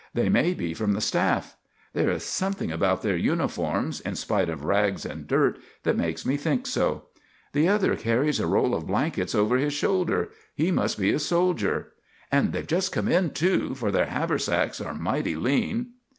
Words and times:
They 0.15 0.29
may 0.29 0.55
be 0.55 0.73
from 0.73 0.93
the 0.93 0.99
staff. 0.99 1.55
There 1.93 2.09
is 2.09 2.23
something 2.25 2.71
about 2.71 3.03
their 3.03 3.15
uniforms, 3.15 3.99
in 4.01 4.15
spite 4.15 4.49
of 4.49 4.63
rags 4.65 5.05
and 5.05 5.27
dirt, 5.27 5.59
that 5.83 5.95
makes 5.95 6.25
me 6.25 6.37
think 6.37 6.65
so. 6.65 7.03
The 7.53 7.67
other 7.67 7.95
carries 7.95 8.39
a 8.39 8.47
roll 8.47 8.73
of 8.73 8.87
blankets 8.87 9.35
over 9.35 9.57
his 9.57 9.73
shoulder 9.73 10.29
he 10.55 10.71
must 10.71 10.99
be 10.99 11.11
a 11.13 11.19
soldier; 11.19 11.91
and 12.31 12.51
they 12.51 12.61
have 12.61 12.67
just 12.67 12.91
come 12.91 13.07
in, 13.07 13.29
too, 13.29 13.75
for 13.75 13.91
their 13.91 14.07
haversacks 14.07 14.81
are 14.81 14.95
mighty 14.95 15.35
lean." 15.35 15.91